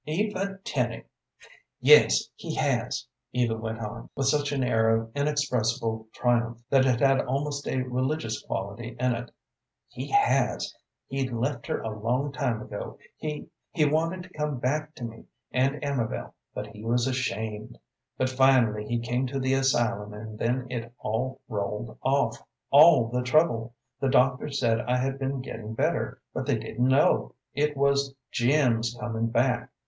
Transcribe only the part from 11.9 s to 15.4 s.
long time ago. He he wanted to come back to me